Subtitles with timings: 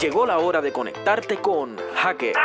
[0.00, 2.38] Llegó la hora de conectarte con hackers,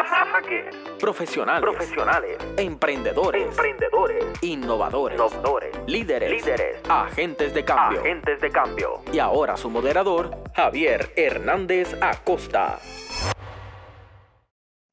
[0.97, 7.99] profesionales, profesionales, emprendedores, emprendedores, innovadores, innovadores, líderes, líderes, agentes de cambio.
[7.99, 9.01] agentes de cambio.
[9.11, 12.79] Y ahora su moderador, Javier Hernández Acosta.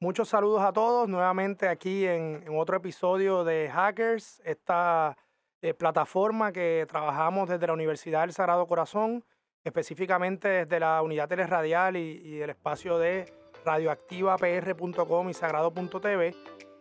[0.01, 1.07] Muchos saludos a todos.
[1.07, 5.15] Nuevamente aquí en, en otro episodio de Hackers, esta
[5.61, 9.23] eh, plataforma que trabajamos desde la Universidad del Sagrado Corazón,
[9.63, 13.25] específicamente desde la unidad teleradial y, y el espacio de
[13.65, 16.35] radioactivapr.com y sagrado.tv,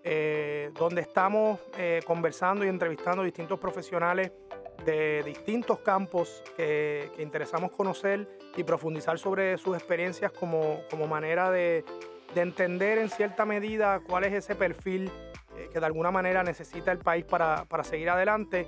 [0.05, 4.33] eh, donde estamos eh, conversando y entrevistando distintos profesionales
[4.85, 11.51] de distintos campos que, que interesamos conocer y profundizar sobre sus experiencias como, como manera
[11.51, 11.85] de,
[12.35, 15.11] de entender en cierta medida cuál es ese perfil
[15.57, 18.67] eh, que de alguna manera necesita el país para, para seguir adelante.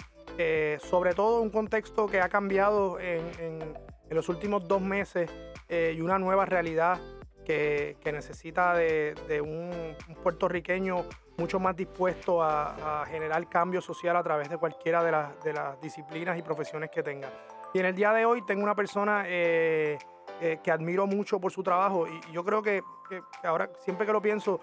[0.80, 3.74] Sobre todo un contexto que ha cambiado en-
[4.10, 5.30] en los últimos dos meses
[5.68, 6.98] eh, y una nueva realidad
[7.44, 11.04] que, que necesita de, un, un puertorriqueño
[11.38, 15.52] mucho más dispuesto a, a generar cambio social a través de cualquiera de las, de
[15.54, 17.30] las disciplinas y profesiones que tenga.
[17.72, 19.96] Y en el día de hoy tengo una persona eh,
[20.40, 22.82] eh, que admiro mucho por su trabajo y, y yo creo que,
[23.44, 24.60] ahora siempre que lo pienso,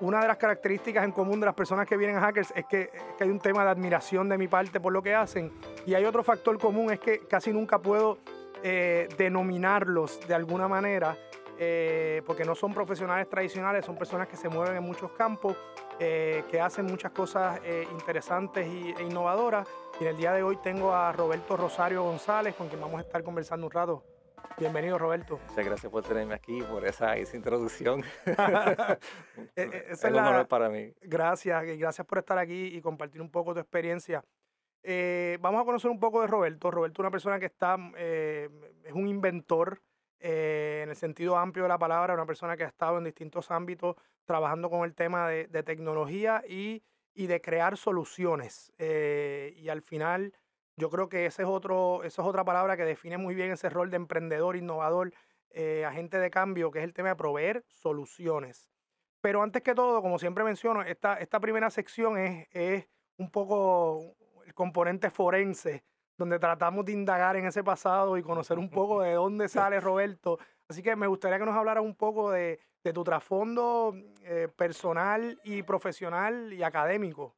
[0.00, 2.90] una de las características en común de las personas que vienen a Hackers es que,
[3.16, 5.50] que hay un tema de admiración de mi parte por lo que hacen.
[5.86, 8.18] Y hay otro factor común, es que casi nunca puedo
[8.62, 11.16] eh, denominarlos de alguna manera,
[11.58, 15.56] eh, porque no son profesionales tradicionales, son personas que se mueven en muchos campos,
[15.98, 19.66] eh, que hacen muchas cosas eh, interesantes y- e innovadoras.
[19.98, 23.02] Y en el día de hoy tengo a Roberto Rosario González, con quien vamos a
[23.02, 24.02] estar conversando un rato.
[24.58, 25.38] Bienvenido, Roberto.
[25.48, 28.04] Muchas gracias por tenerme aquí, por esa, esa introducción.
[29.56, 30.92] Eh, eh, esa es es un la- honor para mí.
[31.02, 34.22] Gracias, gracias por estar aquí y compartir un poco tu experiencia.
[34.88, 36.70] Eh, vamos a conocer un poco de Roberto.
[36.70, 38.48] Roberto es una persona que está, eh,
[38.84, 39.82] es un inventor
[40.20, 43.50] eh, en el sentido amplio de la palabra, una persona que ha estado en distintos
[43.50, 48.72] ámbitos trabajando con el tema de, de tecnología y, y de crear soluciones.
[48.78, 50.32] Eh, y al final,
[50.76, 53.68] yo creo que ese es otro, esa es otra palabra que define muy bien ese
[53.68, 55.12] rol de emprendedor, innovador,
[55.50, 58.70] eh, agente de cambio, que es el tema de proveer soluciones.
[59.20, 62.86] Pero antes que todo, como siempre menciono, esta, esta primera sección es, es
[63.16, 64.14] un poco
[64.56, 65.84] componente forense,
[66.18, 70.38] donde tratamos de indagar en ese pasado y conocer un poco de dónde sale Roberto.
[70.66, 73.94] Así que me gustaría que nos hablaras un poco de, de tu trasfondo
[74.24, 77.36] eh, personal y profesional y académico.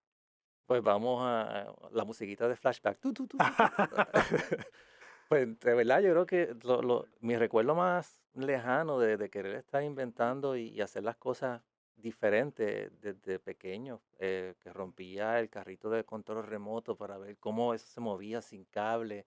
[0.66, 3.00] Pues vamos a la musiquita de flashback.
[3.00, 3.36] Tu, tu, tu.
[5.28, 9.56] pues de verdad, yo creo que lo- lo- mi recuerdo más lejano de, de querer
[9.56, 11.62] estar inventando y, y hacer las cosas
[12.00, 17.86] diferentes desde pequeño, eh, que rompía el carrito de control remoto para ver cómo eso
[17.86, 19.26] se movía sin cable.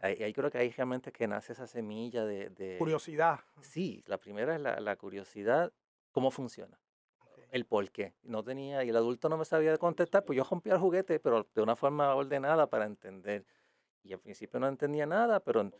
[0.00, 3.40] Ahí, ahí creo que ahí realmente es que nace esa semilla de, de- Curiosidad.
[3.60, 5.72] Sí, la primera es la, la curiosidad,
[6.12, 6.78] cómo funciona,
[7.50, 8.14] el por qué.
[8.22, 11.48] No tenía, y el adulto no me sabía contestar, pues yo rompía el juguete, pero
[11.54, 13.46] de una forma ordenada para entender.
[14.02, 15.70] Y al principio no entendía nada, pero,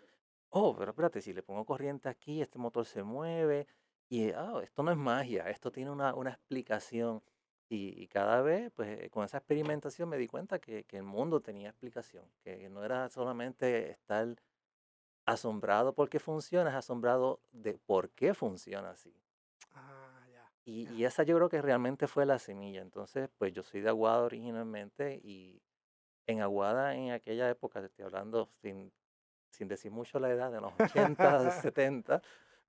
[0.50, 3.66] oh, pero espérate, si le pongo corriente aquí, este motor se mueve,
[4.08, 7.22] y ah, esto no es magia, esto tiene una, una explicación.
[7.68, 11.02] Y, y cada vez, pues eh, con esa experimentación me di cuenta que, que el
[11.02, 14.36] mundo tenía explicación, que no era solamente estar
[15.24, 19.14] asombrado porque funciona, es asombrado de por qué funciona así.
[19.72, 20.14] Ah.
[20.64, 22.80] Y, y esa yo creo que realmente fue la semilla.
[22.80, 25.62] Entonces, pues yo soy de Aguada originalmente y
[26.26, 28.90] en Aguada en aquella época, te estoy hablando sin,
[29.50, 30.72] sin decir mucho la edad, de los
[31.18, 32.22] 80, 70,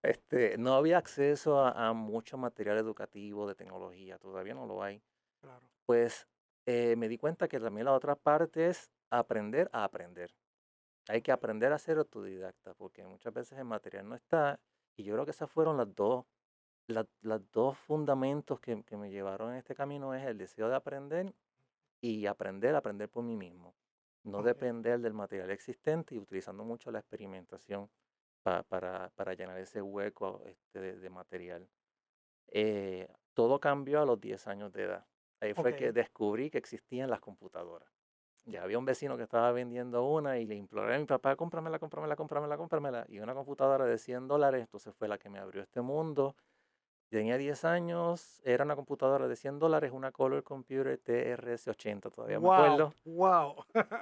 [0.05, 5.01] este, no había acceso a, a mucho material educativo de tecnología, todavía no lo hay.
[5.41, 5.69] Claro.
[5.85, 6.27] Pues
[6.65, 10.33] eh, me di cuenta que también la otra parte es aprender a aprender.
[11.07, 14.59] Hay que aprender a ser autodidacta, porque muchas veces el material no está.
[14.95, 16.25] Y yo creo que esas fueron las dos,
[16.87, 20.75] las, las dos fundamentos que, que me llevaron en este camino, es el deseo de
[20.75, 21.33] aprender
[22.01, 23.75] y aprender a aprender por mí mismo.
[24.23, 27.89] No depender del material existente y utilizando mucho la experimentación
[28.45, 31.67] pa- para, para llenar ese hueco este, de, de material.
[32.51, 35.05] Eh, todo cambió a los 10 años de edad.
[35.41, 37.89] Ahí fue que descubrí que existían las computadoras.
[38.45, 41.79] Ya había un vecino que estaba vendiendo una y le imploré a mi papá, cómpramela,
[41.79, 43.05] cómpramela, cómpramela, cómpramela.
[43.09, 46.35] Y una computadora de 100 dólares, entonces fue la que me abrió este mundo.
[47.09, 52.47] Tenía 10 años, era una computadora de 100 dólares, una Color Computer TRS-80, todavía me
[52.47, 52.93] Wow, acuerdo.
[53.05, 53.55] wow.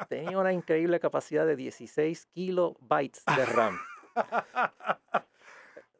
[0.09, 3.79] Tenía una increíble capacidad de 16 kilobytes de RAM.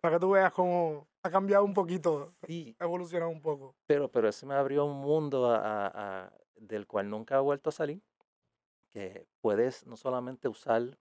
[0.02, 3.76] Para que tú veas cómo ha cambiado un poquito, Sí, ha evolucionado un poco.
[3.88, 5.58] pero, pero eso me abrió un mundo a-
[5.88, 8.02] a- a- del cual nunca he vuelto a salir,
[8.90, 10.98] que puedes no solamente usar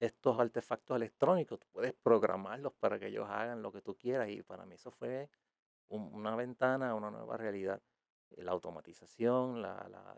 [0.00, 4.42] estos artefactos electrónicos, tú puedes programarlos para que ellos hagan lo que tú quieras y
[4.42, 5.30] para mí eso fue
[5.88, 7.80] una ventana a una nueva realidad.
[8.36, 10.16] La automatización, la, la,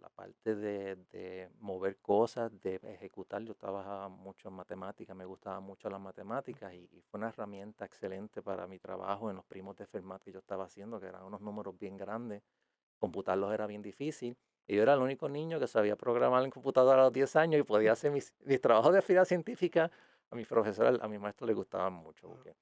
[0.00, 3.42] la parte de, de, mover cosas, de ejecutar.
[3.42, 8.42] Yo trabajaba mucho en matemáticas, me gustaban mucho las matemáticas y, fue una herramienta excelente
[8.42, 11.40] para mi trabajo en los primos de Fermat que yo estaba haciendo, que eran unos
[11.40, 12.42] números bien grandes.
[12.98, 14.36] Computarlos era bien difícil.
[14.66, 17.60] Y yo era el único niño que sabía programar en computadora a los 10 años
[17.60, 19.90] y podía hacer mis, mis trabajos de actividad científica.
[20.30, 22.28] A mi profesor, a mi maestro le gustaban mucho.
[22.28, 22.54] Porque,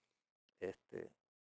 [0.60, 1.10] este,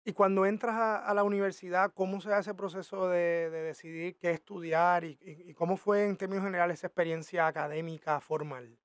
[0.07, 5.03] y cuando entras a, la universidad, ¿cómo se hace el proceso de, decidir qué estudiar
[5.03, 8.79] y, cómo fue en términos generales esa experiencia académica formal?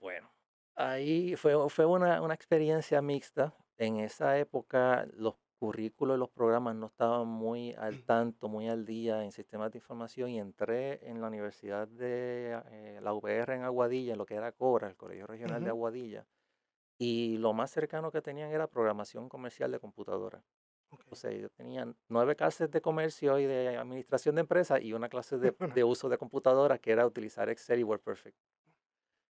[0.00, 0.28] Bueno,
[0.74, 3.54] ahí fue, fue una, una experiencia mixta.
[3.76, 8.84] En esa época los currículos y los programas no estaban muy al tanto, muy al
[8.84, 13.62] día en sistemas de información y entré en la Universidad de eh, la UPR en
[13.62, 16.26] Aguadilla, en lo que era COBRA, el Colegio Regional de Aguadilla
[16.98, 20.42] y lo más cercano que tenían era programación comercial de computadora.
[21.10, 25.08] O sea, yo tenía nueve clases de comercio y de administración de empresas y una
[25.08, 28.36] clase de, de, uso de computadora que era utilizar Excel y WordPerfect.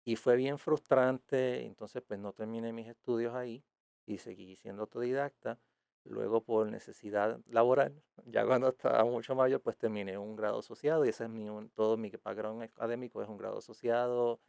[0.05, 3.63] Y fue bien frustrante, entonces pues no terminé mis estudios ahí
[4.07, 5.59] y seguí siendo autodidacta.
[6.05, 11.11] Luego por necesidad laboral, ya cuando estaba mucho mayor, pues terminé un grado asociado y
[11.11, 14.41] ese es mi, todo mi background académico es un grado asociado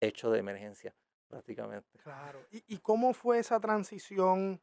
[0.00, 0.96] hecho de emergencia
[1.28, 1.98] prácticamente.
[2.02, 2.40] Claro.
[2.50, 4.60] ¿Y, cómo fue esa transición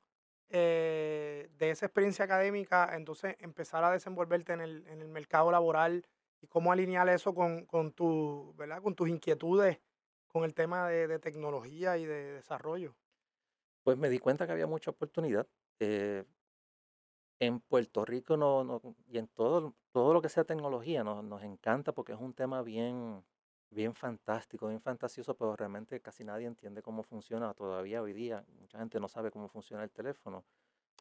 [0.50, 6.06] eh, de esa experiencia académica, entonces empezar a desenvolverte en el, en el mercado laboral
[6.42, 8.82] y cómo alinear eso con, con, tu, ¿verdad?
[8.82, 9.80] con tus inquietudes
[10.34, 12.96] con el tema de, tecnología y de desarrollo?
[13.84, 15.48] Pues me di cuenta que había mucha oportunidad.
[15.80, 16.26] Eh,
[17.40, 21.44] en Puerto Rico no, no, y en todo, todo lo que sea tecnología nos, nos
[21.44, 23.24] encanta porque es un tema bien,
[23.74, 28.46] bien fantástico, bien fantasioso, pero realmente casi nadie entiende cómo funciona todavía hoy día.
[28.60, 30.44] Mucha gente no sabe cómo funciona el teléfono,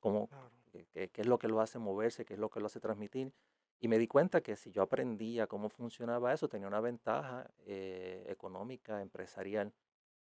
[0.00, 0.28] cómo,
[0.70, 3.32] qué, es lo que lo hace moverse, qué es lo que lo hace transmitir.
[3.80, 8.24] Y me di cuenta que si yo aprendía cómo funcionaba eso, tenía una ventaja eh,
[8.28, 9.72] económica, empresarial,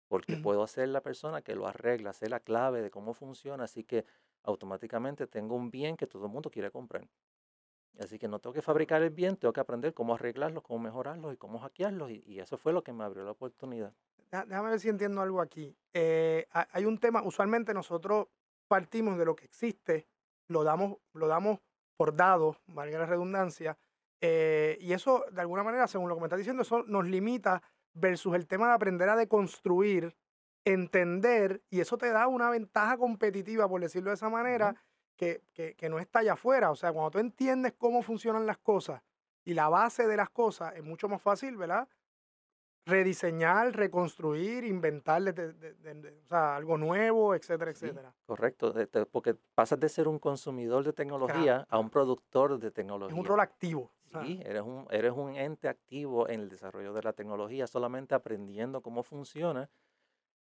[0.07, 3.83] porque puedo ser la persona que lo arregla, sé la clave de cómo funciona, así
[3.83, 4.06] que
[4.44, 7.07] automáticamente tengo un bien que todo el mundo quiere comprar.
[8.00, 11.33] Así que no tengo que fabricar el bien, tengo que aprender cómo arreglarlos, cómo mejorarlos
[11.33, 12.12] y cómo hackearlos.
[12.12, 13.94] Y, eso fue lo que me abrió la oportunidad.
[14.31, 15.75] Déjame ver si entiendo algo aquí.
[15.94, 18.27] Eh, hay un tema, usualmente nosotros
[18.68, 20.07] partimos de lo que existe,
[20.47, 21.59] lo damos, lo damos
[21.97, 23.77] por dado, valga la redundancia,
[24.21, 27.62] eh, y eso de alguna manera, según lo que me estás diciendo, eso nos limita
[27.94, 30.15] versus el tema de aprender a deconstruir,
[30.65, 34.75] entender, y eso te da una ventaja competitiva, por decirlo de esa manera,
[35.19, 36.71] que, no está allá afuera.
[36.71, 39.01] O sea, cuando tú entiendes cómo funcionan las cosas
[39.44, 41.88] y la base de las cosas, es mucho más fácil, ¿verdad?
[42.86, 48.13] Rediseñar, reconstruir, inventar o sea, algo nuevo, etcétera, etcétera.
[48.25, 48.74] correcto,
[49.12, 53.13] porque pasas de ser un consumidor de tecnología a un productor de tecnología.
[53.13, 53.92] Es un rol activo.
[54.24, 58.81] Sí, eres un, eres un ente activo en el desarrollo de la tecnología, solamente aprendiendo
[58.81, 59.69] cómo funciona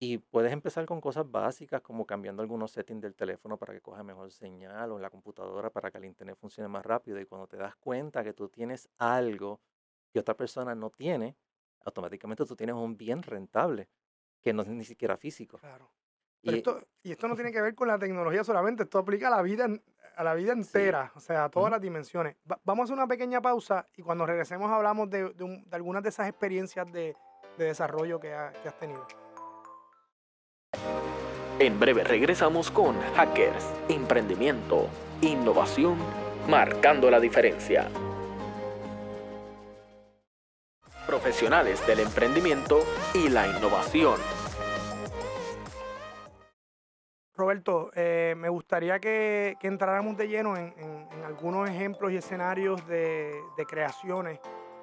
[0.01, 4.05] y puedes empezar con cosas básicas como cambiando algunos settings del teléfono para que coja
[4.05, 7.21] mejor señal o en la computadora para que el internet funcione más rápido.
[7.21, 9.61] Y cuando te das cuenta que tú tienes algo
[10.13, 11.37] que otra persona no tiene,
[11.85, 13.89] automáticamente tú tienes un bien rentable
[14.41, 15.59] que no es ni siquiera físico.
[15.59, 15.91] Claro.
[16.43, 19.31] y, esto, y esto no tiene que ver con la tecnología solamente, esto aplica a
[19.33, 19.67] la vida,
[20.17, 22.37] a la vida entera, o sea, a todas las dimensiones.
[22.63, 25.35] vamos a hacer una pequeña pausa y cuando regresemos hablamos de,
[25.73, 27.17] algunas de esas experiencias de,
[27.57, 28.29] desarrollo que,
[28.63, 29.05] que has tenido.
[31.61, 34.89] En breve regresamos con Hackers, Emprendimiento,
[35.23, 35.97] Innovación,
[36.49, 37.89] marcando la diferencia.
[41.05, 42.79] Profesionales del emprendimiento
[43.13, 44.21] y la innovación.
[47.35, 50.75] Roberto, eh, me gustaría que, entráramos de lleno en,
[51.27, 54.39] algunos ejemplos y escenarios de creaciones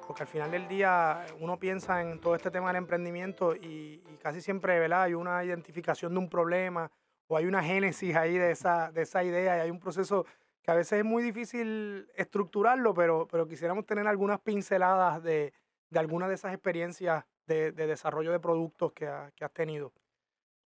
[0.08, 4.42] porque al final del día uno piensa en todo este tema del emprendimiento y, casi
[4.42, 5.04] siempre ¿verdad?
[5.04, 6.92] hay una identificación de un problema
[7.28, 10.26] o hay una génesis ahí de esa, de esa idea y hay un proceso
[10.62, 15.54] que a veces es muy difícil estructurarlo, pero, pero quisiéramos tener algunas pinceladas de,
[15.90, 19.94] de algunas de esas experiencias de, desarrollo de productos que, has tenido.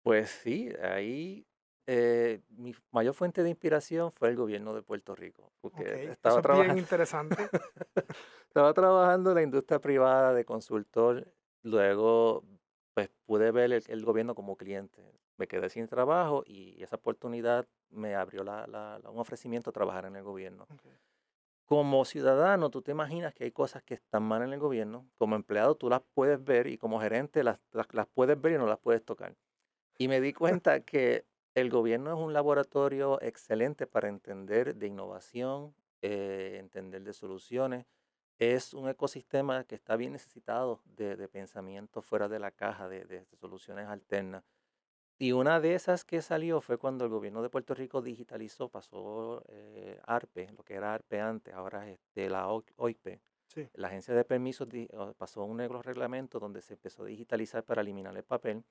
[0.02, 1.46] Pues sí, ahí
[1.90, 5.50] eh, mi mayor fuente de inspiración fue el gobierno de Puerto Rico.
[5.62, 7.36] Porque estaba Eso es bien interesante.
[8.46, 12.44] Estaba trabajando en la industria privada de consultor, luego
[12.92, 15.00] pues pude ver el, gobierno como cliente.
[15.38, 20.16] Me quedé sin trabajo y esa oportunidad me abrió la, un ofrecimiento a trabajar en
[20.16, 20.66] el gobierno.
[21.64, 25.06] como ciudadano, tú te imaginas que hay cosas que están mal en el gobierno.
[25.16, 28.66] Como empleado, tú las puedes ver y como gerente las, las, puedes ver y no
[28.66, 29.34] las puedes tocar.
[29.96, 31.24] Y me di cuenta que
[31.60, 37.86] el gobierno es un laboratorio excelente para entender de innovación, eh, entender de soluciones.
[38.38, 43.24] Es un ecosistema que está bien necesitado de, pensamiento fuera de la caja, de, de
[43.40, 44.44] soluciones alternas.
[45.20, 49.42] Y una de esas que salió fue cuando el gobierno de Puerto Rico digitalizó, pasó
[49.48, 53.20] eh, ARPE, lo que era ARPE antes, ahora es de la OIP.
[53.74, 54.68] La agencia de permisos
[55.16, 58.62] pasó un negro reglamento donde se empezó a digitalizar para eliminar el papel,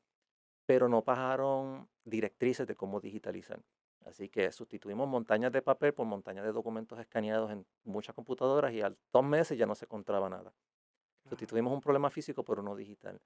[0.67, 3.59] pero no pasaron directrices de cómo digitalizar.
[4.05, 8.81] Así que sustituimos montañas de papel por montañas de documentos escaneados en muchas computadoras y
[8.81, 10.53] al dos meses ya no se encontraba nada.
[11.27, 13.19] Sustituimos un problema físico por uno digital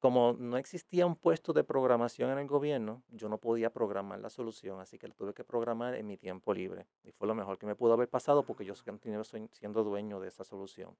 [0.00, 4.30] como no existía un puesto de programación en el gobierno, yo no podía programar la
[4.30, 6.86] solución, así que tuve que programar en mi tiempo libre.
[7.04, 10.28] Y fue lo mejor que me pudo haber pasado porque yo continué siendo dueño de
[10.28, 10.96] esa solución.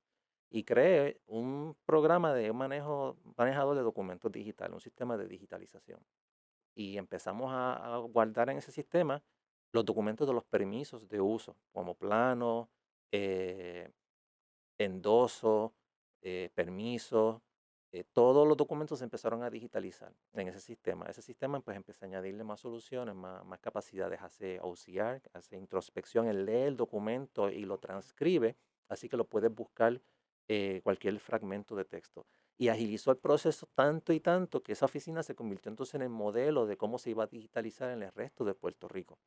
[0.50, 6.00] Y creé un programa de manejo, manejador de documentos digitales, un sistema de digitalización.
[6.74, 9.22] Y empezamos a, guardar en ese sistema
[9.72, 12.70] los documentos de los permisos de uso, como plano,
[13.10, 13.90] eh,
[14.78, 15.74] endoso,
[16.22, 17.42] eh, permisos,
[17.92, 21.06] eh, todos los documentos se empezaron a digitalizar en ese sistema.
[21.06, 26.26] Ese sistema pues empecé a añadirle más soluciones, más, más capacidades, hace OCR, hace introspección,
[26.26, 28.54] él lee el documento y lo transcribe,
[28.88, 30.00] así que lo puedes buscar
[30.48, 32.26] eh, cualquier fragmento de texto.
[32.58, 36.08] Y agilizó el proceso tanto y tanto que esa oficina se convirtió entonces en el
[36.08, 39.18] modelo de cómo se iba a digitalizar en el resto de Puerto Rico.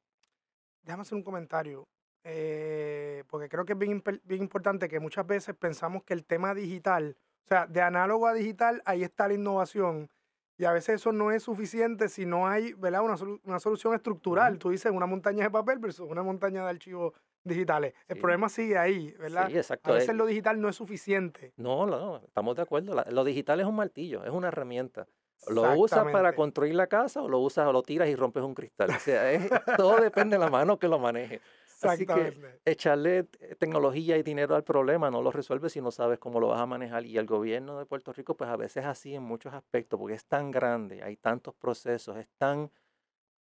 [0.81, 1.87] Déjame hacer un comentario,
[2.23, 6.55] eh, porque creo que es bien, bien importante que muchas veces pensamos que el tema
[6.55, 10.07] digital o sea, de análogo a digital, ahí está la innovación.
[10.55, 13.01] Y a veces eso no es suficiente si no hay ¿verdad?
[13.01, 14.59] Una, una solución estructural.
[14.59, 17.93] Tú dices una montaña de papel versus una montaña de archivos digitales.
[18.07, 19.47] El problema sigue ahí, ¿verdad?
[19.49, 19.91] Sí, exacto.
[19.91, 21.53] A veces lo digital no es suficiente.
[21.57, 22.95] No, no, estamos de acuerdo.
[23.09, 25.07] lo digital es un martillo, es una herramienta.
[25.47, 28.53] Lo usas para construir la casa o lo usas o lo tiras y rompes un
[28.53, 28.89] cristal.
[28.89, 31.41] O sea, todo depende de la mano que lo maneje.
[31.81, 33.23] Así que echarle
[33.57, 36.65] tecnología y dinero al problema no lo resuelve si no sabes cómo lo vas a
[36.65, 37.05] manejar.
[37.05, 40.25] Y el gobierno de Puerto Rico, pues a veces así en muchos aspectos, porque es
[40.25, 42.69] tan grande, hay tantos procesos, es tan...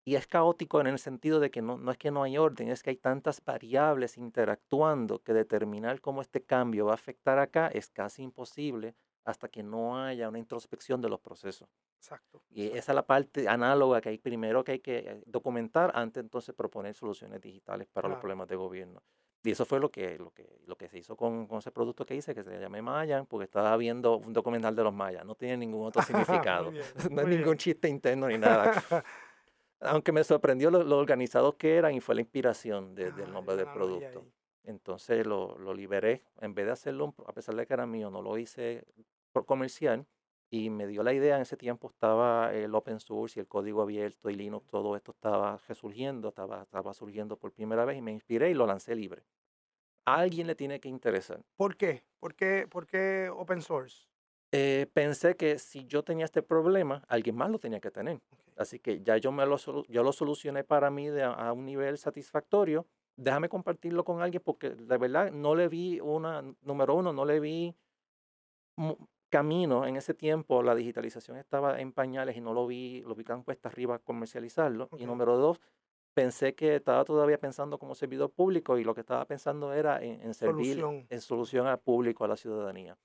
[0.07, 2.69] Y es caótico en el sentido de que no, no es que no hay orden,
[2.69, 7.67] es que hay tantas variables interactuando que determinar cómo este cambio va a afectar acá
[7.67, 8.95] es casi imposible
[9.25, 11.67] hasta que no haya una introspección de los procesos.
[11.97, 12.41] Exacto.
[12.49, 16.55] Y esa es la parte análoga que hay primero que hay que documentar antes entonces
[16.55, 19.03] proponer soluciones digitales para los problemas de gobierno.
[19.43, 22.05] Y eso fue lo que, lo que, lo que se hizo con, con ese producto
[22.05, 25.25] que hice, que se llama Mayan, porque estaba viendo un documental de los mayas.
[25.25, 26.71] No tiene ningún otro significado.
[27.11, 28.73] no hay ningún chiste interno ni nada.
[29.79, 34.25] Aunque me sorprendió lo, organizados que eran y fue la inspiración del nombre del producto.
[34.63, 36.23] Entonces lo, lo, liberé.
[36.41, 38.83] En vez de hacerlo, a pesar de que era mío, no lo hice
[39.31, 40.05] por comercial
[40.49, 43.81] y me dio la idea, en ese tiempo estaba el open source y el código
[43.81, 48.11] abierto y Linux, todo esto estaba resurgiendo, estaba, estaba surgiendo por primera vez y me
[48.11, 49.23] inspiré y lo lancé libre.
[50.05, 51.41] A alguien le tiene que interesar.
[51.57, 52.03] ¿Por qué?
[52.19, 54.07] ¿Por qué, por qué open source?
[54.53, 58.21] Eh, pensé que si yo tenía este problema, alguien más lo tenía que tener.
[58.57, 61.97] Así que ya yo, me lo, yo lo solucioné para mí de, a un nivel
[61.97, 62.85] satisfactorio.
[63.15, 67.39] Déjame compartirlo con alguien porque de verdad no le vi una, número uno, no le
[67.39, 67.75] vi
[69.29, 73.23] camino, en ese tiempo la digitalización estaba en pañales y no lo vi, lo vi
[73.23, 74.89] tan cuesta arriba comercializarlo.
[74.97, 75.59] Y número dos,
[76.13, 80.33] pensé que estaba todavía pensando como servidor público y lo que estaba pensando era en,
[80.33, 82.97] servir en solución al público, a la ciudadanía.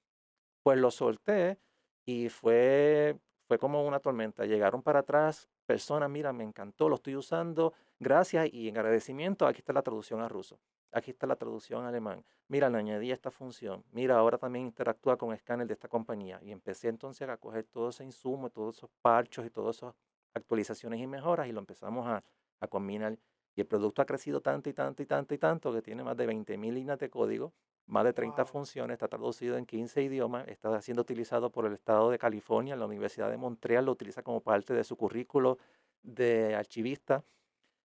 [0.63, 1.59] Pues lo solté
[2.07, 3.19] y fue,
[3.53, 4.47] fue como una tormenta.
[4.47, 9.59] Llegaron para atrás personas, mira, me encantó, lo estoy usando, gracias y en agradecimiento, aquí
[9.59, 10.59] está la traducción a ruso.
[10.91, 12.25] Aquí está la traducción alemán.
[12.49, 13.85] Mira, le añadí esta función.
[13.91, 16.41] Mira, ahora también interactúa con escáner de esta compañía.
[16.43, 19.95] Y empecé entonces a coger todo ese insumo, todos esos parchos y todas esas
[20.33, 22.25] actualizaciones y mejoras y lo empezamos a,
[22.59, 23.19] a combinar.
[23.55, 26.17] Y el producto ha crecido tanto y tanto y tanto y tanto que tiene más
[26.17, 27.53] de 20.000 líneas de código,
[27.87, 32.11] más de 30 funciones, está traducido en 15 idiomas, está siendo utilizado por el estado
[32.11, 35.59] de California, la Universidad de Montreal lo utiliza como parte de su currículo
[36.03, 37.25] de archivista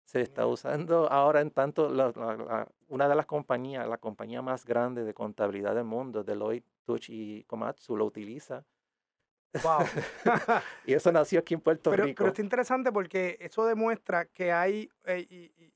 [0.05, 1.87] se está usando ahora en tanto
[2.87, 7.43] una de las compañías, la compañía más grande de contabilidad del mundo, Deloitte, Touch y
[7.45, 8.63] Komatsu, lo utiliza.
[9.63, 9.79] Wow.
[10.85, 12.23] y eso nació aquí en Puerto Rico.
[12.23, 15.25] Pero es interesante porque eso demuestra que hay, eh,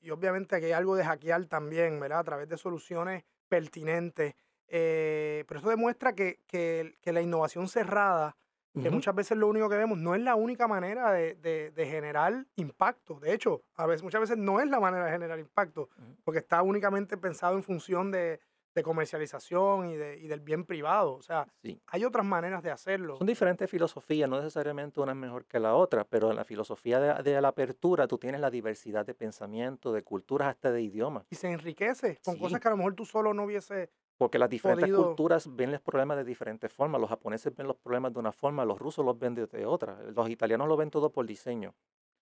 [0.01, 2.19] y, obviamente que hay algo de hackear también, ¿verdad?
[2.19, 4.35] A través de soluciones pertinentes.
[4.67, 8.37] Eh, pero eso demuestra que, que, que la innovación cerrada
[8.81, 13.19] que muchas veces lo único que vemos no es la única manera de, generar impacto.
[13.19, 15.89] De hecho, a veces, muchas veces no es la manera de generar impacto,
[16.23, 18.39] porque está únicamente pensado en función de,
[18.75, 21.13] de comercialización y, de, y del bien privado.
[21.15, 21.81] O sea, Sí.
[21.87, 23.17] hay otras maneras de hacerlo.
[23.17, 26.99] Son diferentes filosofías, no necesariamente una es mejor que la otra, pero en la filosofía
[26.99, 31.25] de, de la apertura tú tienes la diversidad de pensamiento, de culturas, hasta de idiomas.
[31.29, 32.39] Y se enriquece con Sí.
[32.39, 33.89] cosas que a lo mejor tú solo no hubiese...
[34.17, 36.99] Porque las diferentes podido- culturas ven los problemas de diferentes formas.
[36.99, 39.97] Los japoneses ven los problemas de una forma, los rusos los ven de, de otra.
[40.13, 41.73] Los italianos lo ven todo por diseño.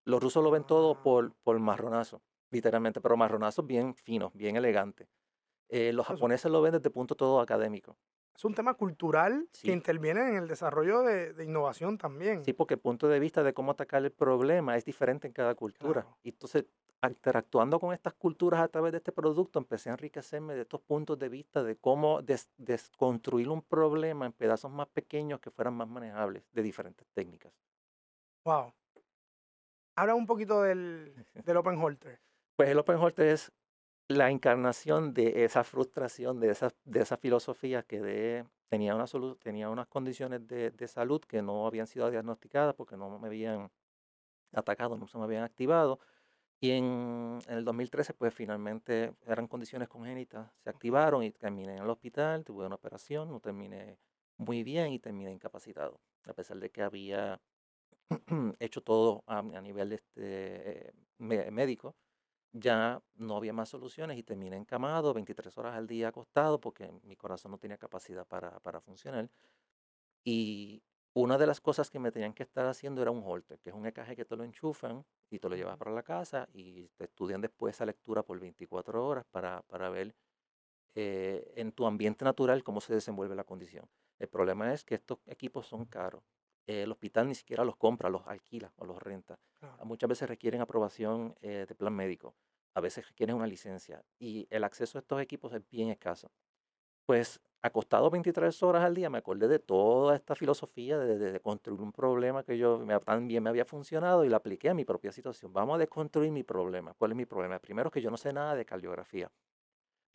[0.05, 1.01] Los rusos lo ven todo Ah.
[1.03, 5.07] por, por marronazo, literalmente, pero marronazos bien finos, bien elegantes.
[5.69, 7.97] Eh, los japoneses lo ven desde el punto todo académico.
[8.35, 9.67] Es un tema cultural Sí.
[9.67, 12.45] que interviene en el desarrollo de, de innovación también.
[12.45, 15.55] Sí, porque el punto de vista de cómo atacar el problema es diferente en cada
[15.55, 16.03] cultura.
[16.03, 16.17] Claro.
[16.23, 16.65] Y entonces,
[17.03, 21.17] interactuando con estas culturas a través de este producto, empecé a enriquecerme de estos puntos
[21.17, 25.87] de vista de cómo des- desconstruir un problema en pedazos más pequeños que fueran más
[25.87, 27.51] manejables de diferentes técnicas.
[28.45, 28.71] Wow.
[29.95, 31.13] Habla un poquito del,
[31.45, 32.19] del Open Holter.
[32.55, 33.51] Pues el Open Holter es
[34.07, 38.95] la encarnación de esa frustración, de esa, de esa filosofía que tenía,
[39.41, 43.69] tenía unas condiciones de, de salud que no habían sido diagnosticadas porque no me habían
[44.53, 45.99] atacado, no se me habían activado.
[46.59, 51.83] Y en, en el 2013, pues finalmente eran condiciones congénitas, se activaron y terminé en
[51.83, 53.99] el hospital, tuve una operación, no terminé
[54.37, 57.41] muy bien y terminé incapacitado, a pesar de que había
[58.59, 61.95] hecho todo a, nivel este, eh, mé- médico
[62.59, 67.15] ya no había más soluciones y terminé encamado 23 horas al día acostado porque mi
[67.15, 69.29] corazón no tenía capacidad para, para funcionar.
[70.23, 70.83] Y
[71.13, 73.75] una de las cosas que me tenían que estar haciendo era un holter, que es
[73.75, 77.05] un EKG que te lo enchufan y te lo llevas para la casa y te
[77.05, 80.15] estudian después esa lectura por 24 horas para, para ver
[80.95, 83.89] eh, en tu ambiente natural cómo se desenvuelve la condición.
[84.19, 86.23] El problema es que estos equipos son caros.
[86.67, 89.83] Eh, el hospital ni siquiera los compra, los alquila o los renta Claro.
[89.83, 92.35] muchas veces requieren aprobación eh, de plan médico,
[92.75, 96.31] a veces requieren una licencia y el acceso a estos equipos es bien escaso.
[97.05, 101.39] Pues acostado 23 horas al día me acordé de toda esta filosofía de, de- de
[101.41, 104.73] construir un problema que yo me, tan bien me había funcionado y la apliqué a
[104.73, 105.53] mi propia situación.
[105.53, 106.93] Vamos a desconstruir mi problema.
[106.95, 107.59] ¿Cuál es mi problema?
[107.59, 109.31] Primero que yo no sé nada de cardiografía.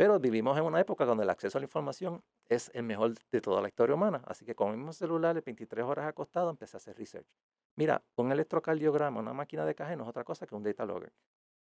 [0.02, 3.40] Pero vivimos en una época donde el acceso a la información es el mejor de
[3.40, 4.20] toda la historia humana.
[4.26, 7.28] Así que con el mismo celular, de 23 horas acostado, empecé a hacer research.
[7.76, 11.12] Mira, un electrocardiograma, una máquina de cajero no es otra cosa que un data logger.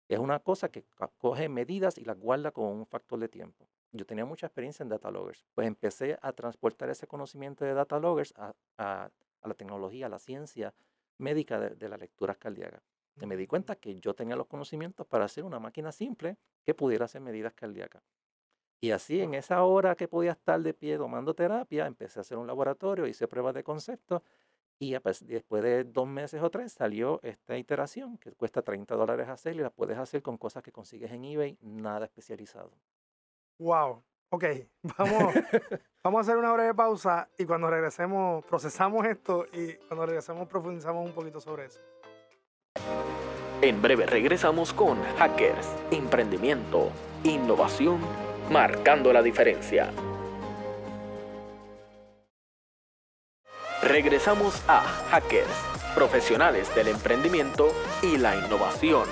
[0.09, 0.85] Es una cosa que
[1.19, 3.71] coge medidas y las guarda con un factor de tiempo.
[3.93, 5.47] Yo tenía mucha experiencia en data loggers.
[5.55, 9.11] Pues empecé a transportar ese conocimiento de data loggers a, a-
[9.43, 10.75] a la tecnología, a la ciencia
[11.19, 12.83] médica de, de las lecturas cardíacas.
[13.21, 17.07] Me di cuenta que yo tenía los conocimientos para hacer una máquina simple que pudiera
[17.07, 18.03] hacer medidas cardíacas.
[18.81, 22.37] Y así, en esa hora que podía estar de pie tomando terapia, empecé a hacer
[22.39, 24.23] un laboratorio, hice pruebas de concepto
[24.79, 28.95] y a pes- después de dos meses o tres salió esta iteración que cuesta 30
[28.95, 32.71] dólares hacer y la puedes hacer con cosas que consigues en eBay, nada especializado.
[33.59, 34.03] Wow.
[34.29, 34.45] Ok,
[34.99, 35.35] vamos,
[36.05, 41.07] vamos a hacer una breve pausa y cuando regresemos procesamos esto y cuando regresemos profundizamos
[41.07, 41.81] un poquito sobre eso.
[43.63, 46.91] En breve regresamos con Hackers, Emprendimiento,
[47.25, 47.99] Innovación,
[48.51, 49.91] marcando la diferencia.
[53.83, 54.81] Regresamos a
[55.11, 55.49] Hackers,
[55.95, 57.69] profesionales del emprendimiento
[58.03, 59.07] y la innovación.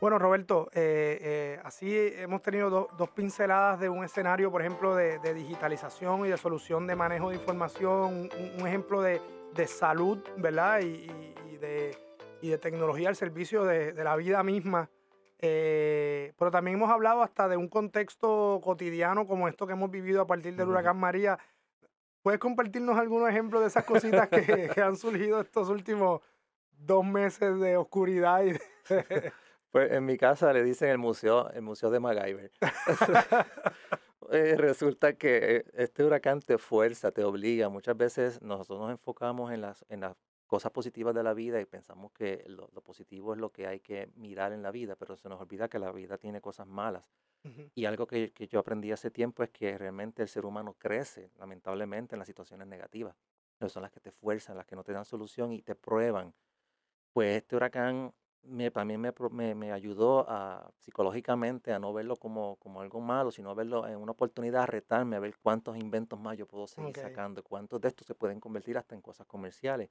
[0.00, 4.94] Bueno, Roberto, eh, eh, así hemos tenido do- dos pinceladas de un escenario, por ejemplo,
[4.94, 9.22] de, de digitalización y de solución de manejo de información, un, un ejemplo de,
[9.54, 10.80] de salud, ¿verdad?
[10.80, 11.96] Y, y- y de,
[12.42, 14.90] y de tecnología al servicio de, de la vida misma.
[15.40, 20.22] Eh, pero también hemos hablado hasta de un contexto cotidiano como esto que hemos vivido
[20.22, 21.38] a partir del huracán María.
[22.22, 26.22] ¿Puedes compartirnos algunos ejemplos de esas cositas que, que han surgido estos últimos
[26.78, 28.60] dos meses de oscuridad y de,
[29.70, 32.52] Pues en mi casa le dicen el museo, el museo de MacGyver.
[34.30, 37.68] Eh, resulta que eh, este huracán te fuerza, te obliga.
[37.68, 40.16] Muchas veces nosotros nos enfocamos en las, en las
[40.46, 43.80] cosas positivas de la vida y pensamos que lo, lo positivo es lo que hay
[43.80, 47.04] que mirar en la vida, pero se nos olvida que la vida tiene cosas malas.
[47.74, 51.30] Y algo que, que yo aprendí hace tiempo es que realmente el ser humano crece,
[51.38, 53.14] lamentablemente, en las situaciones negativas.
[53.58, 56.32] Pero son las que te fuerzan, las que no te dan solución y te prueban.
[57.12, 58.14] Pues este huracán
[58.46, 63.30] me, también me, me, me ayudó a, psicológicamente a no verlo como, como algo malo,
[63.30, 66.66] sino a verlo en una oportunidad, a retarme, a ver cuántos inventos más yo puedo
[66.66, 69.90] seguir sacando, cuántos de estos se pueden convertir hasta en cosas comerciales.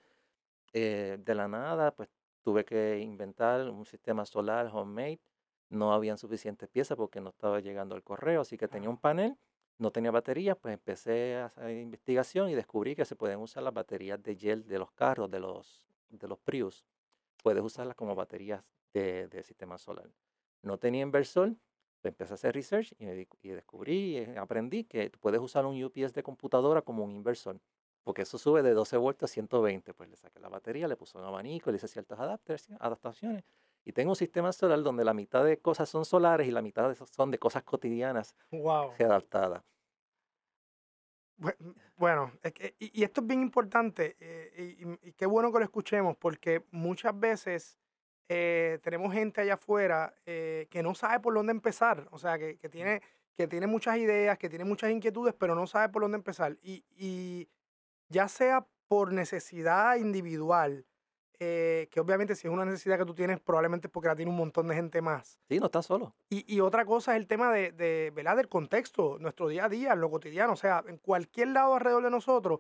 [0.74, 2.10] Eh, de la nada, pues
[2.42, 5.22] tuve que inventar un sistema solar homemade.
[5.70, 9.38] No habían suficientes piezas porque no estaba llegando el correo, así que tenía un panel,
[9.78, 13.74] no tenía baterías, pues empecé a hacer investigación y descubrí que se pueden usar las
[13.74, 16.86] baterías de gel de los carros, de los, de los Prius.
[17.44, 20.10] Puedes usarlas como baterías de, de sistema solar.
[20.62, 21.56] No tenía inversor,
[22.04, 23.06] empecé a hacer research y,
[23.42, 27.60] y descubrí, y aprendí que puedes usar un UPS de computadora como un inversor,
[28.04, 29.94] porque eso sube de 12 voltios a 120.
[29.94, 33.44] Pues le saqué la batería, le puse un abanico, le hice ciertas adaptaciones
[33.86, 36.90] y tengo un sistema solar donde la mitad de cosas son solares y la mitad
[36.90, 38.92] de son de cosas cotidianas wow.
[39.00, 39.64] adaptadas.
[41.98, 42.32] Bueno,
[42.80, 47.78] y, esto es bien importante eh, y, qué bueno que lo escuchemos porque muchas veces
[48.30, 52.56] eh, tenemos gente allá afuera eh, que no sabe por dónde empezar, o sea, que,
[52.70, 53.02] tiene,
[53.36, 56.58] que tiene muchas ideas, que tiene muchas inquietudes, pero no sabe por dónde empezar.
[56.62, 57.50] Y,
[58.14, 60.86] ya sea por necesidad individual,
[61.40, 64.32] eh, que obviamente si es una necesidad que tú tienes, probablemente es porque la tiene
[64.32, 65.40] un montón de gente más.
[65.50, 66.16] Sí, no estás solo.
[66.30, 68.38] Y, otra cosa es el tema de, de, ¿verdad?
[68.38, 70.54] del contexto, nuestro día a día, lo cotidiano.
[70.54, 72.60] O sea, en cualquier lado alrededor de nosotros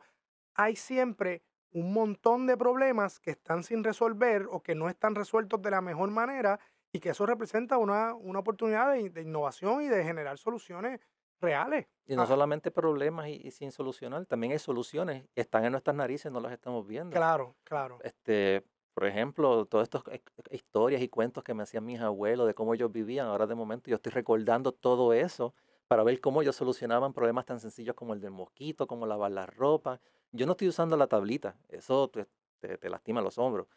[0.55, 5.61] hay siempre un montón de problemas que están sin resolver o que no están resueltos
[5.61, 6.59] de la mejor manera
[6.91, 10.99] y que eso representa una, una oportunidad de, innovación y de generar soluciones
[11.43, 11.85] reales.
[12.07, 16.39] Y no solamente problemas y, sin solucionar, también hay soluciones, están en nuestras narices, no
[16.39, 17.15] las estamos viendo.
[17.15, 17.99] Claro, claro.
[18.03, 20.03] Este, por ejemplo, todas estas
[20.49, 23.89] historias y cuentos que me hacían mis abuelos de cómo ellos vivían, ahora de momento
[23.89, 25.53] yo estoy recordando todo eso
[25.87, 29.45] para ver cómo ellos solucionaban problemas tan sencillos como el del mosquito, como lavar la
[29.45, 29.99] ropa,
[30.31, 32.25] yo no estoy usando la tablita, eso te,
[32.59, 33.67] te, lastima los hombros.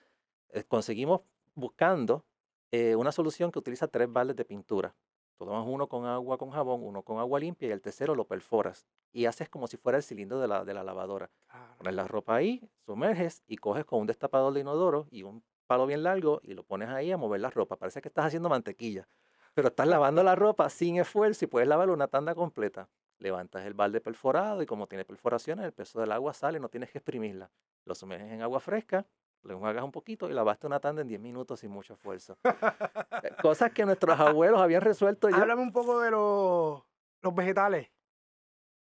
[0.51, 1.21] Eh, conseguimos
[1.55, 2.25] buscando
[2.71, 4.95] eh, una solución que utiliza tres baldes de pintura.
[5.39, 8.27] Tú tomas uno con agua con jabón, uno con agua limpia y el tercero lo
[8.27, 8.87] perforas.
[9.13, 11.31] Y haces como si fuera el cilindro de la, de la lavadora.
[11.79, 15.87] Pones la ropa ahí, sumerges y coges con un destapador de inodoro y un palo
[15.87, 17.77] bien largo y lo pones ahí a mover la ropa.
[17.77, 19.09] Parece que estás haciendo mantequilla.
[19.55, 23.75] Pero estás lavando la ropa sin esfuerzo y puedes lavar una tanda completa levantas el
[23.75, 27.51] balde perforado y como tiene perforaciones, el peso del agua sale, no tienes que exprimirla.
[27.85, 29.07] Lo sumerges en agua fresca,
[29.47, 32.37] lo enjuagas un poquito y lavaste una tanda en 10 minutos sin mucho esfuerzo.
[32.45, 35.37] Eh, cosas que nuestros abuelos habían resuelto ya.
[35.37, 36.83] Háblame un poco de los,
[37.23, 37.91] los vegetales.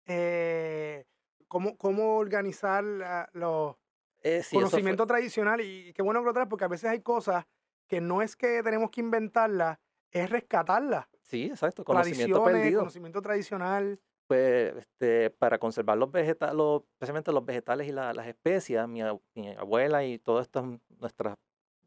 [0.06, 1.04] Eh,
[1.48, 2.84] ¿cómo, ¿Cómo organizar
[3.32, 3.76] los
[4.22, 5.66] eh, conocimientos tradicionales?
[5.66, 7.44] Y qué bueno que lo traes, porque a veces hay cosas
[7.86, 9.78] que no es que tenemos que inventarlas,
[10.10, 11.06] es rescatarlas.
[11.22, 12.80] Sí, exacto, conocimiento perdido.
[12.80, 16.54] Conocimiento tradicional pues este, para conservar los vegetales,
[16.94, 20.64] especialmente los vegetales y las especias, mi, abuela y todas estas
[20.98, 21.36] nuestras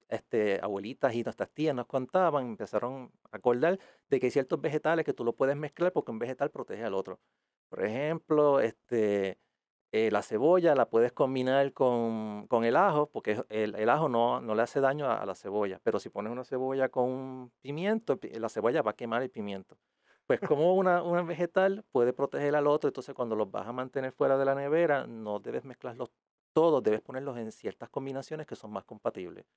[0.10, 5.06] este, abuelitas y nuestras tías nos contaban, empezaron a acordar de que hay ciertos vegetales
[5.06, 7.20] que tú lo puedes mezclar porque un vegetal protege al otro.
[7.70, 9.38] Por ejemplo, este,
[9.92, 14.62] eh, la cebolla la puedes combinar con, el ajo, porque el, ajo no, no, le
[14.64, 18.82] hace daño a, a, la cebolla, pero si pones una cebolla con pimiento, la cebolla
[18.82, 19.78] va a quemar el pimiento.
[20.30, 24.12] Pues como una, una vegetal puede proteger al otro, entonces cuando los vas a mantener
[24.12, 26.12] fuera de la nevera, no debes mezclarlos
[26.54, 29.48] todos, debes ponerlos en ciertas combinaciones que son más compatibles.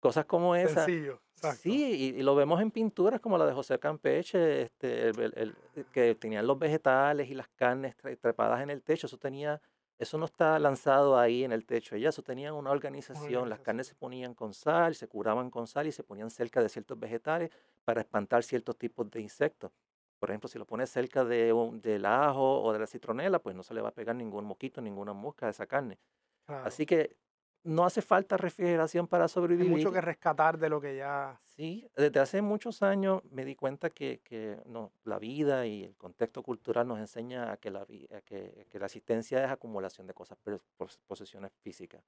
[0.00, 0.86] Cosas como esa.
[0.86, 1.20] Sencillo,
[1.56, 5.54] Sí, y, lo vemos en pinturas como la de José Campeche, este, el,
[5.92, 9.06] que tenían los vegetales y las carnes trepadas en el techo.
[9.06, 9.60] Eso tenía,
[10.00, 11.96] eso no está lanzado ahí en el techo.
[11.96, 13.48] Ya eso tenía una organización.
[13.48, 16.68] Las carnes se ponían con sal, se curaban con sal y se ponían cerca de
[16.68, 17.50] ciertos vegetales
[17.84, 19.70] para espantar ciertos tipos de insectos.
[20.22, 23.56] Por ejemplo, si lo pones cerca de un, del ajo o de la citronela, pues
[23.56, 25.98] no se le va a pegar ningún moquito, ninguna mosca de esa carne.
[26.46, 27.16] Así que
[27.64, 29.72] no hace falta refrigeración para sobrevivir.
[29.72, 31.40] Hay mucho que rescatar de lo que ya...
[31.42, 35.96] Sí, desde hace muchos años me di cuenta que, que no, la vida y el
[35.96, 40.38] contexto cultural nos enseña a que la, que, que, la asistencia es acumulación de cosas,
[41.08, 42.00] posesiones físicas.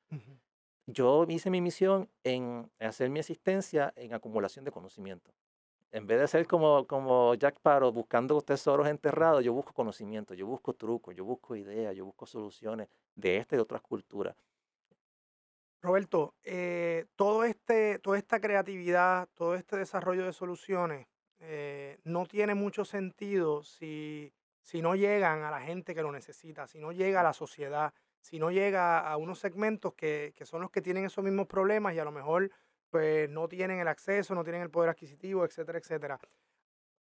[0.87, 5.33] Yo hice mi misión en hacer mi asistencia en acumulación de conocimiento
[5.95, 10.45] en vez de ser como, como Jack Sparrow buscando tesoros enterrados, yo busco conocimiento, yo
[10.45, 14.35] busco trucos, yo busco ideas, yo busco soluciones de esta y otras culturas.
[15.81, 21.07] Roberto, eh, todo este, toda esta creatividad, todo este desarrollo de soluciones
[21.39, 26.67] eh, no tiene mucho sentido si, si no llegan a la gente que lo necesita,
[26.67, 30.61] si no llega a la sociedad, si no llega a unos segmentos que, que son
[30.61, 32.51] los que tienen esos mismos problemas y a lo mejor
[32.95, 36.21] pues no tienen el acceso, no tienen el poder adquisitivo, etcétera, etcétera.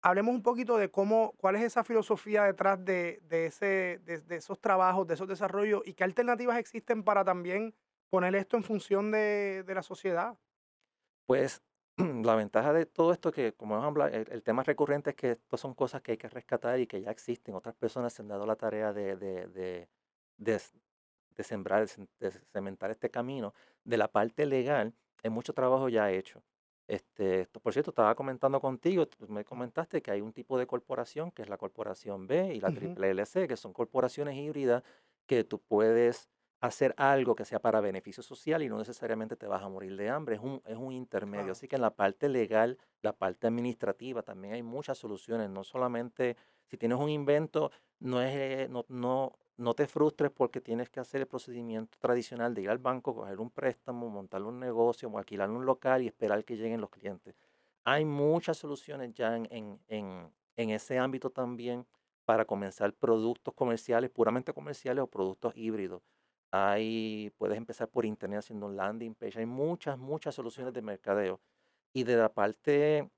[0.02, 5.06] Hablemos un poquito de cómo, cuál es esa filosofía detrás de, ese, de, esos trabajos,
[5.06, 7.76] de esos desarrollos y qué alternativas existen para también
[8.10, 10.36] poner esto en función de, la sociedad.
[11.26, 11.62] Pues
[11.96, 15.60] la ventaja de todo esto que, como hemos hablado, el, tema recurrente es que estas
[15.60, 17.54] son cosas que hay que rescatar y que ya existen.
[17.54, 19.88] Otras personas se han dado la tarea de, de,
[20.38, 21.86] de sembrar,
[22.18, 23.54] de cementar este camino.
[23.84, 24.92] De la parte legal,
[25.24, 26.42] hay mucho trabajo ya hecho.
[26.86, 31.42] Este, por cierto, estaba comentando contigo, me comentaste que hay un tipo de corporación que
[31.42, 34.82] es la corporación B y la triple LC, que son corporaciones híbridas
[35.26, 36.28] que tú puedes
[36.60, 40.10] hacer algo que sea para beneficio social y no necesariamente te vas a morir de
[40.10, 40.36] hambre.
[40.36, 41.52] Es un, es un intermedio.
[41.52, 45.48] Así que en la parte legal, la parte administrativa, también hay muchas soluciones.
[45.48, 50.90] No solamente si tienes un invento, no, es, no, no, no te frustres porque tienes
[50.90, 55.16] que hacer el procedimiento tradicional de ir al banco, coger un préstamo, montar un negocio,
[55.16, 57.34] alquilar un local y esperar que lleguen los clientes.
[57.84, 61.86] Hay muchas soluciones ya en, en, en, en ese ámbito también
[62.24, 66.02] para comenzar productos comerciales, puramente comerciales o productos híbridos.
[66.50, 69.38] Hay, puedes empezar por internet haciendo un landing page.
[69.40, 71.40] Hay muchas, muchas soluciones de mercadeo.
[71.92, 73.10] Y de la parte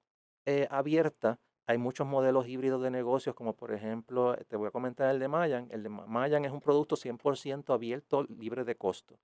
[0.47, 5.11] eh, abierta, hay muchos modelos híbridos de negocios, como por ejemplo, te voy a comentar
[5.11, 5.69] el de Mayan.
[5.71, 9.19] El de Mayan es un producto 100% abierto, libre de costo.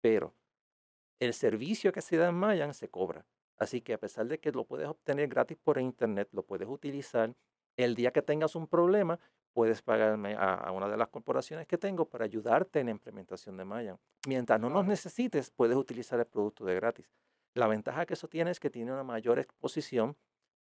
[0.00, 0.32] Pero
[1.18, 3.26] el servicio que se da en Mayan se cobra.
[3.58, 7.34] Así que a pesar de que lo puedes obtener gratis por internet, lo puedes utilizar.
[7.76, 9.18] El día que tengas un problema,
[9.52, 13.64] puedes pagarme a, una de las corporaciones que tengo para ayudarte en la implementación de
[13.64, 13.98] Mayan.
[14.26, 17.10] Mientras no nos necesites, puedes utilizar el producto de gratis.
[17.54, 20.16] La ventaja que eso tiene es que tiene una mayor exposición.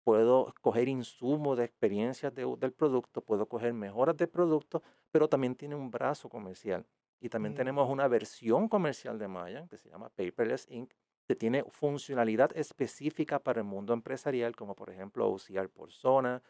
[0.09, 5.75] Puedo coger insumos de experiencias del producto, puedo coger mejoras del producto, pero también tiene
[5.75, 6.87] un brazo comercial.
[7.21, 7.57] Y también mm.
[7.57, 10.94] tenemos una versión comercial de Mayan que se llama Paperless Inc.,
[11.27, 16.42] que tiene funcionalidad específica para el mundo empresarial, como por ejemplo OCR por zona,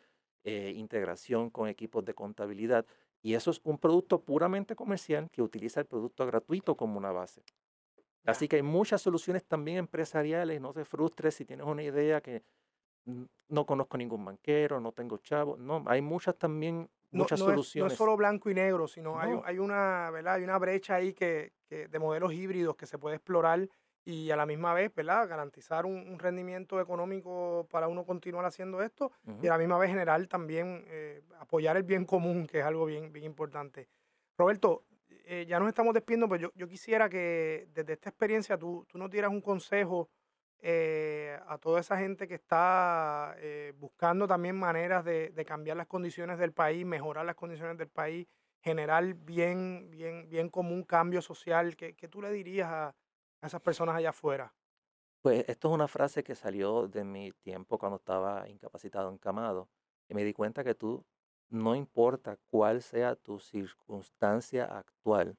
[0.44, 2.87] eh, integración con equipos de contabilidad.
[3.23, 7.42] Y eso es un producto puramente comercial que utiliza el producto gratuito como una base.
[8.25, 10.61] Así que hay muchas soluciones también empresariales.
[10.61, 12.44] No te frustres si tienes una idea que
[13.05, 15.57] no conozco ningún banquero, no tengo chavo.
[15.57, 17.91] No, hay muchas también, muchas soluciones.
[17.91, 20.35] no es solo blanco y negro, sino hay, hay, una, ¿verdad?
[20.35, 23.69] hay una brecha ahí que, que, de modelos híbridos que se puede explorar
[24.09, 25.29] y a la misma vez, ¿verdad?
[25.29, 30.27] Garantizar un, rendimiento económico para uno continuar haciendo esto y a la misma vez generar
[30.29, 33.91] también eh, apoyar el bien común, que es algo bien, bien importante.
[34.39, 34.85] Roberto,
[35.27, 38.97] eh, ya nos estamos despidiendo, pero yo, yo, quisiera que desde esta experiencia tú, tú
[38.97, 40.09] nos dieras un consejo
[40.61, 43.37] eh, a toda esa gente que está
[43.79, 48.27] buscando también maneras de, de, cambiar las condiciones del país, mejorar las condiciones del país,
[48.61, 51.77] generar bien, bien, bien común cambio social.
[51.77, 52.88] ¿Qué, qué tú le dirías a,
[53.40, 54.53] a esas personas allá afuera?
[55.23, 59.68] Pues esto es una frase que salió de mi tiempo cuando estaba incapacitado, encamado,
[60.09, 61.05] y me di cuenta que tú,
[61.51, 65.37] no importa cuál sea tu circunstancia actual,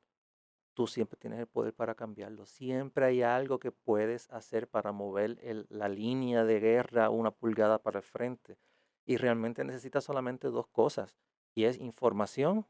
[0.80, 2.46] tú siempre tienes el poder para cambiarlo.
[2.46, 5.38] Siempre hay algo que puedes hacer para mover
[5.68, 8.58] la línea de guerra una pulgada para el frente.
[9.06, 11.18] Y realmente necesitas solamente dos cosas,
[11.54, 12.66] y es información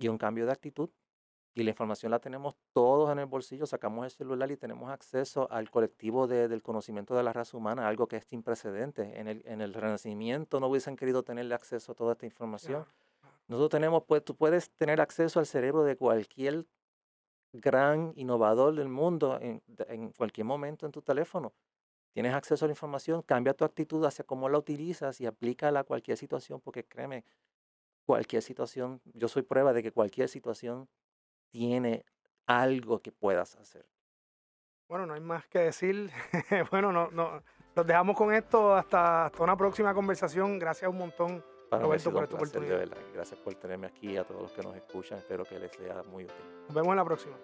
[0.00, 0.90] y un cambio de actitud.
[1.54, 5.48] Y la información la tenemos todos en el bolsillo, sacamos el celular y tenemos acceso
[5.52, 9.08] al colectivo del conocimiento de la raza humana, algo que es sin precedentes.
[9.14, 12.84] En el, en el Renacimiento no hubiesen querido tenerle acceso a toda esta información.
[13.46, 16.66] Nosotros tenemos, pues tú puedes tener acceso al cerebro de cualquier
[17.52, 21.52] gran innovador del mundo en, en cualquier momento en tu teléfono.
[22.12, 25.84] Tienes acceso a la información, cambia tu actitud hacia cómo la utilizas y aplícala a
[25.84, 27.24] cualquier situación, porque créeme,
[28.04, 30.88] cualquier situación, yo soy prueba de que cualquier situación
[31.50, 32.04] tiene
[32.46, 33.86] algo que puedas hacer.
[34.88, 36.10] Bueno, no hay más que decir.
[36.70, 37.42] bueno, no, no,
[37.74, 40.58] los dejamos con esto hasta, hasta una próxima conversación.
[40.58, 42.86] Gracias un montón, Para Roberto, por esta oportunidad.
[43.14, 45.16] Gracias por tenerme aquí a todos los que nos escuchan.
[45.16, 46.36] Espero que les sea muy útil.
[46.66, 47.36] Nos vemos en la próxima.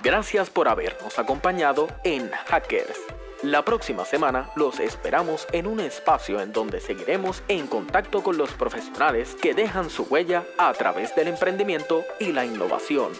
[0.00, 3.00] Gracias por habernos acompañado en Hackers
[3.42, 8.50] la próxima semana los esperamos en un espacio en donde seguiremos en contacto con los
[8.54, 13.12] profesionales que dejan su huella a través del emprendimiento y la innovación.